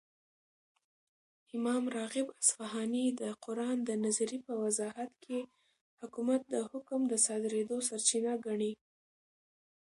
،امام 1.57 1.83
راغب 1.97 2.27
اصفهاني 2.41 3.05
دقران 3.21 3.77
دنظري 3.89 4.37
په 4.45 4.53
وضاحت 4.63 5.11
كې 5.23 5.39
حكومت 5.99 6.41
دحكم 6.55 7.01
دصادريدو 7.13 7.77
سرچينه 7.89 8.33
ګڼي 8.45 8.73